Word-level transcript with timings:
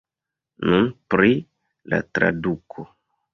Nun 0.69 0.87
pri 1.15 1.29
la 1.95 2.01
traduko. 2.19 2.89